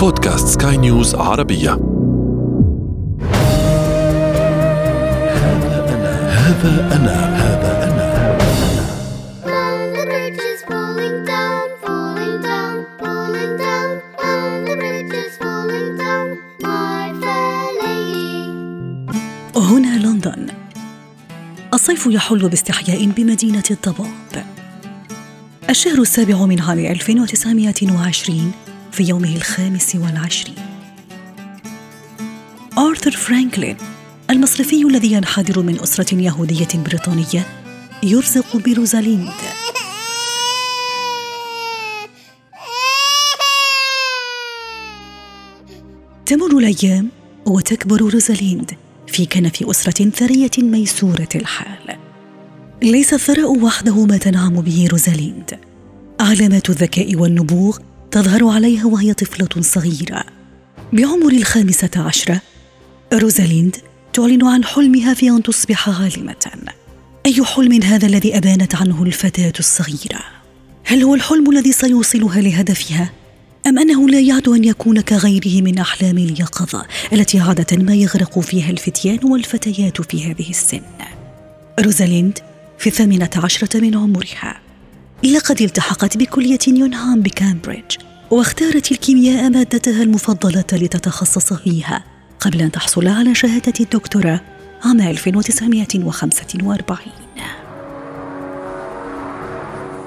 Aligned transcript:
بودكاست 0.00 0.62
سكاي 0.62 0.76
نيوز 0.76 1.14
عربية 1.14 1.70
هذا 5.30 5.84
أنا 5.94 6.30
هذا 6.30 6.96
أنا 6.96 7.36
هذا 7.36 7.84
أنا. 7.84 8.38
هنا 19.56 19.98
لندن 19.98 20.46
الصيف 21.74 22.06
يحل 22.06 22.48
باستحياء 22.48 23.06
بمدينة 23.06 23.64
الضباب 23.70 24.44
الشهر 25.70 26.00
السابع 26.00 26.46
من 26.46 26.60
عام 26.60 26.78
1920 26.78 28.52
في 29.00 29.08
يومه 29.08 29.36
الخامس 29.36 29.94
والعشرين. 29.94 30.54
آرثر 32.78 33.10
فرانكلين 33.10 33.76
المصرفي 34.30 34.82
الذي 34.82 35.12
ينحدر 35.12 35.62
من 35.62 35.80
أسرة 35.80 36.14
يهودية 36.14 36.68
بريطانية 36.74 37.46
يرزق 38.02 38.56
بروزاليند. 38.56 39.32
تمر 46.26 46.58
الأيام 46.58 47.08
وتكبر 47.46 48.00
روزاليند 48.00 48.70
في 49.06 49.26
كنف 49.26 49.62
أسرة 49.62 50.10
ثرية 50.10 50.50
ميسورة 50.58 51.28
الحال. 51.34 51.96
ليس 52.82 53.14
الثراء 53.14 53.58
وحده 53.58 54.04
ما 54.04 54.16
تنعم 54.16 54.60
به 54.60 54.88
روزاليند. 54.90 55.58
علامات 56.20 56.70
الذكاء 56.70 57.16
والنبوغ 57.16 57.78
تظهر 58.10 58.48
عليها 58.48 58.86
وهي 58.86 59.14
طفلة 59.14 59.62
صغيرة 59.62 60.24
بعمر 60.92 61.32
الخامسة 61.32 61.90
عشرة 61.96 62.40
روزاليند 63.12 63.76
تعلن 64.12 64.46
عن 64.46 64.64
حلمها 64.64 65.14
في 65.14 65.28
أن 65.30 65.42
تصبح 65.42 65.88
عالمة 65.88 66.50
أي 67.26 67.44
حلم 67.44 67.82
هذا 67.82 68.06
الذي 68.06 68.36
أبانت 68.36 68.74
عنه 68.74 69.02
الفتاة 69.02 69.52
الصغيرة؟ 69.58 70.20
هل 70.84 71.02
هو 71.02 71.14
الحلم 71.14 71.50
الذي 71.50 71.72
سيوصلها 71.72 72.40
لهدفها؟ 72.40 73.10
أم 73.66 73.78
أنه 73.78 74.08
لا 74.08 74.20
يعد 74.20 74.48
أن 74.48 74.64
يكون 74.64 75.00
كغيره 75.00 75.62
من 75.62 75.78
أحلام 75.78 76.18
اليقظة 76.18 76.86
التي 77.12 77.40
عادة 77.40 77.76
ما 77.76 77.94
يغرق 77.94 78.38
فيها 78.38 78.70
الفتيان 78.70 79.18
والفتيات 79.24 80.00
في 80.02 80.30
هذه 80.30 80.50
السن؟ 80.50 80.82
روزاليند 81.80 82.38
في 82.78 82.86
الثامنة 82.86 83.30
عشرة 83.36 83.80
من 83.80 83.96
عمرها 83.96 84.60
لقد 85.24 85.62
التحقت 85.62 86.16
بكلية 86.16 86.58
يونهام 86.68 87.20
بكامبريدج 87.20 87.96
واختارت 88.30 88.92
الكيمياء 88.92 89.50
مادتها 89.50 90.02
المفضلة 90.02 90.64
لتتخصص 90.72 91.52
فيها 91.52 92.04
قبل 92.40 92.60
أن 92.60 92.72
تحصل 92.72 93.08
على 93.08 93.34
شهادة 93.34 93.72
الدكتوراه 93.80 94.40
عام 94.84 95.00
1945 95.00 97.12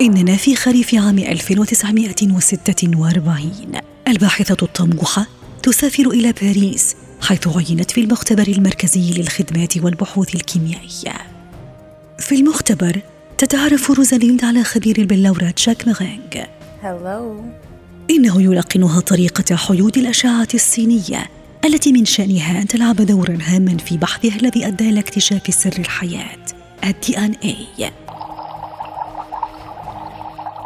إننا 0.00 0.36
في 0.36 0.56
خريف 0.56 0.94
عام 0.94 1.18
1946 1.18 3.52
الباحثة 4.08 4.56
الطموحة 4.62 5.26
تسافر 5.62 6.10
إلى 6.10 6.32
باريس 6.32 6.96
حيث 7.22 7.48
عينت 7.48 7.90
في 7.90 8.00
المختبر 8.00 8.48
المركزي 8.48 9.12
للخدمات 9.12 9.78
والبحوث 9.78 10.34
الكيميائية. 10.34 11.14
في 12.18 12.34
المختبر 12.34 13.00
تتعرف 13.38 13.90
روزاليند 13.90 14.44
على 14.44 14.64
خبير 14.64 14.98
البلورة 14.98 15.54
جاك 15.58 15.88
ميرينغ 15.88 16.38
Hello. 16.82 17.44
إنه 18.10 18.42
يلقنها 18.42 19.00
طريقة 19.00 19.56
حيود 19.56 19.98
الأشعة 19.98 20.48
السينية 20.54 21.26
التي 21.64 21.92
من 21.92 22.04
شأنها 22.04 22.62
أن 22.62 22.68
تلعب 22.68 22.96
دورا 22.96 23.38
هاما 23.42 23.76
في 23.76 23.96
بحثها 23.96 24.36
الذي 24.36 24.66
أدى 24.66 24.88
إلى 24.88 25.00
اكتشاف 25.00 25.54
سر 25.54 25.72
الحياة 25.78 26.38
ال 26.84 27.18
DNA 27.18 27.90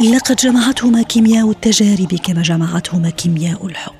لقد 0.00 0.36
جمعتهما 0.36 1.02
كيمياء 1.02 1.50
التجارب 1.50 2.14
كما 2.14 2.42
جمعتهما 2.42 3.10
كيمياء 3.10 3.66
الحب. 3.66 3.92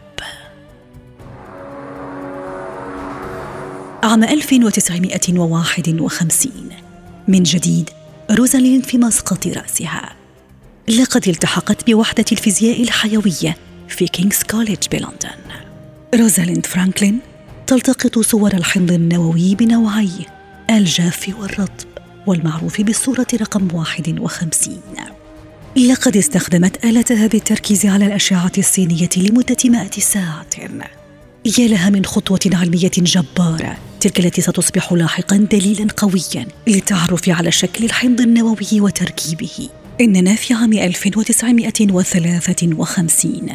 عام 4.02 4.24
1951 4.24 6.68
من 7.28 7.42
جديد 7.42 7.90
روزاليند 8.30 8.82
في 8.82 8.98
مسقط 8.98 9.46
رأسها. 9.46 10.15
لقد 10.88 11.28
التحقت 11.28 11.90
بوحدة 11.90 12.24
الفيزياء 12.32 12.82
الحيوية 12.82 13.56
في 13.88 14.06
كينغز 14.06 14.42
كوليدج 14.50 14.88
بلندن. 14.92 15.38
روزاليند 16.14 16.66
فرانكلين 16.66 17.20
تلتقط 17.66 18.18
صور 18.18 18.54
الحمض 18.54 18.92
النووي 18.92 19.54
بنوعيه 19.54 20.26
الجاف 20.70 21.30
والرطب 21.40 21.86
والمعروف 22.26 22.80
بالصورة 22.80 23.26
رقم 23.34 23.74
51 23.74 24.80
لقد 25.76 26.16
استخدمت 26.16 26.84
آلتها 26.84 27.26
بالتركيز 27.26 27.86
على 27.86 28.06
الأشعة 28.06 28.52
السينية 28.58 29.08
لمدة 29.16 29.56
مائة 29.64 29.90
ساعة. 29.90 30.46
يا 31.58 31.68
لها 31.68 31.90
من 31.90 32.04
خطوة 32.04 32.40
علمية 32.52 32.90
جبارة 32.96 33.76
تلك 34.00 34.20
التي 34.20 34.42
ستصبح 34.42 34.92
لاحقا 34.92 35.36
دليلا 35.36 35.86
قويا 35.96 36.46
للتعرف 36.66 37.28
على 37.28 37.52
شكل 37.52 37.84
الحمض 37.84 38.20
النووي 38.20 38.80
وتركيبه. 38.80 39.68
إننا 40.00 40.34
في 40.34 40.54
عام 40.54 40.72
1953 40.72 43.48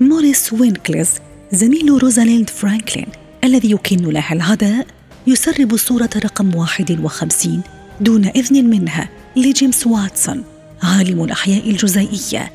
موريس 0.00 0.52
ويلكنز 0.52 1.08
زميل 1.52 2.02
روزاليند 2.02 2.50
فرانكلين 2.50 3.06
الذي 3.44 3.70
يكن 3.70 3.96
لها 3.96 4.32
العداء 4.32 4.86
يسرب 5.26 5.74
الصورة 5.74 6.10
رقم 6.16 6.54
51 6.54 7.62
دون 8.00 8.26
إذن 8.26 8.70
منها 8.70 9.08
لجيمس 9.36 9.86
واتسون 9.86 10.44
عالم 10.82 11.24
الأحياء 11.24 11.70
الجزيئية 11.70 12.52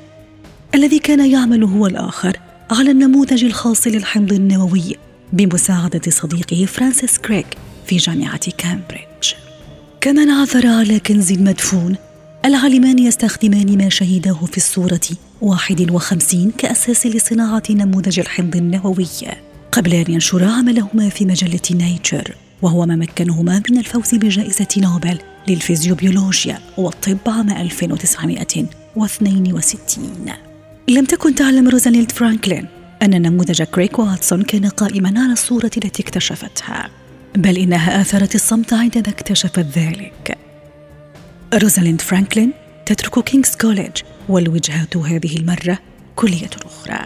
الذي 0.75 0.99
كان 0.99 1.31
يعمل 1.31 1.63
هو 1.63 1.87
الآخر 1.87 2.37
على 2.71 2.91
النموذج 2.91 3.43
الخاص 3.43 3.87
للحمض 3.87 4.33
النووي 4.33 4.95
بمساعدة 5.33 6.01
صديقه 6.09 6.65
فرانسيس 6.65 7.17
كريك 7.17 7.47
في 7.87 7.97
جامعة 7.97 8.51
كامبريدج. 8.57 9.33
كمن 10.01 10.23
عثر 10.23 10.67
على 10.67 10.99
كنز 10.99 11.33
مدفون 11.33 11.95
العالمان 12.47 12.99
يستخدمان 12.99 13.77
ما 13.77 13.89
شاهداه 13.89 14.33
في 14.33 14.57
الصورة 14.57 14.99
51 15.41 16.51
كأساس 16.57 17.05
لصناعة 17.05 17.63
نموذج 17.69 18.19
الحمض 18.19 18.55
النووي. 18.55 19.07
قبل 19.71 19.93
أن 19.93 20.13
ينشرا 20.13 20.51
عملهما 20.51 21.09
في 21.09 21.25
مجلة 21.25 21.61
نيتشر 21.71 22.35
وهو 22.61 22.85
ما 22.85 22.95
مكنهما 22.95 23.63
من 23.69 23.77
الفوز 23.77 24.15
بجائزة 24.15 24.67
نوبل 24.77 25.19
للفيزيوبيولوجيا 25.47 26.59
والطب 26.77 27.17
عام 27.27 27.49
1962 27.49 30.25
لم 30.87 31.05
تكن 31.05 31.35
تعلم 31.35 31.69
روزاليند 31.69 32.11
فرانكلين 32.11 32.67
أن 33.01 33.21
نموذج 33.21 33.63
كريك 33.63 33.99
واتسون 33.99 34.41
كان 34.41 34.65
قائما 34.65 35.13
على 35.17 35.33
الصورة 35.33 35.71
التي 35.77 36.03
اكتشفتها 36.03 36.89
بل 37.35 37.57
إنها 37.57 38.01
آثرت 38.01 38.35
الصمت 38.35 38.73
عندما 38.73 39.07
اكتشفت 39.07 39.59
ذلك. 39.59 40.46
روزاليند 41.53 42.01
فرانكلين 42.01 42.53
تترك 42.85 43.23
كينغز 43.23 43.55
كوليدج 43.55 44.01
والوجهات 44.29 44.97
هذه 44.97 45.37
المرة 45.37 45.79
كلية 46.15 46.49
أخرى. 46.65 46.99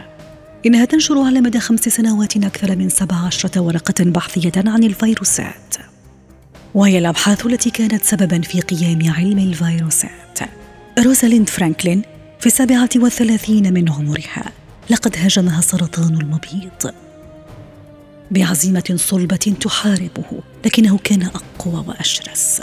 إنها 0.66 0.86
تنشر 0.86 1.20
على 1.20 1.42
مدى 1.42 1.60
خمس 1.60 1.80
سنوات 1.80 2.38
أكثر 2.38 2.76
من 2.76 2.90
سبع 2.90 3.16
عشرة 3.16 3.62
ورقة 3.62 4.04
بحثية 4.04 4.52
عن 4.58 4.84
الفيروسات. 4.84 5.76
وهي 6.74 6.98
الأبحاث 6.98 7.46
التي 7.46 7.70
كانت 7.70 8.04
سببا 8.04 8.42
في 8.42 8.62
قيام 8.62 9.12
علم 9.12 9.40
الفيروسات. 9.40 10.40
روزاليند 11.00 11.50
فرانكلين 11.50 12.02
في 12.40 12.46
السابعة 12.46 12.90
والثلاثين 12.96 13.74
من 13.74 13.90
عمرها. 13.92 14.52
لقد 14.90 15.18
هاجمها 15.18 15.62
سرطان 15.62 16.14
المبيض. 16.14 16.94
بعزيمة 18.32 18.94
صلبة 18.96 19.36
تحاربه 19.36 20.44
لكنه 20.66 20.98
كان 20.98 21.24
أقوى 21.24 21.86
وأشرس. 21.88 22.62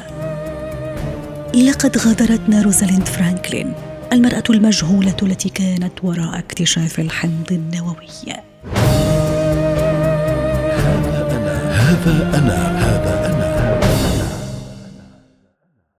لقد 1.54 1.98
غادرتنا 1.98 2.62
روزاليند 2.62 3.08
فرانكلين 3.08 3.72
المرأة 4.12 4.42
المجهولة 4.50 5.16
التي 5.22 5.48
كانت 5.48 5.92
وراء 6.04 6.38
اكتشاف 6.38 6.98
الحمض 7.00 7.52
النووي. 7.52 8.08
هذا 10.82 11.28
أنا 11.38 11.72
هذا 11.72 12.38
أنا 12.38 12.78
هذا 12.78 13.26
أنا. 13.26 13.87